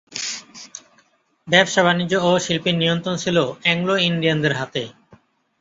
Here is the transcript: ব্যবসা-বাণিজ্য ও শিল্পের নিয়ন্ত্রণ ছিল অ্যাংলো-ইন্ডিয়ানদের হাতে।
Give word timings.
ব্যবসা-বাণিজ্য 1.47 2.13
ও 2.21 2.39
শিল্পের 2.39 2.75
নিয়ন্ত্রণ 2.77 3.15
ছিল 3.15 3.37
অ্যাংলো-ইন্ডিয়ানদের 3.63 4.53
হাতে। 4.53 4.83